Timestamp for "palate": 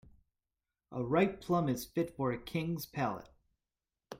2.87-3.29